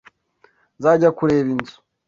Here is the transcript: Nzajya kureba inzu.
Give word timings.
Nzajya 0.77 1.09
kureba 1.17 1.49
inzu. 1.55 1.75